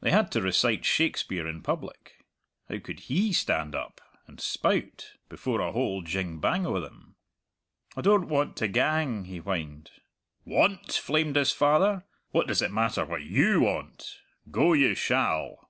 [0.00, 2.24] They had to recite Shakespeare in public;
[2.68, 7.14] how could he stand up and spout, before a whole jing bang o' them?
[7.94, 9.92] "I don't want to gang," he whined.
[10.44, 12.04] "Want?" flamed his father.
[12.32, 14.16] "What does it matter what you want?
[14.50, 15.68] Go you shall."